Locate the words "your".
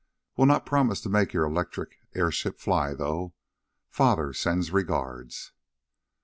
1.31-1.43